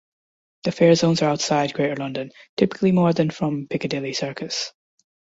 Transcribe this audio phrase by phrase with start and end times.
[0.63, 4.73] The fare zones are outside Greater London, typically more than from Piccadilly Circus.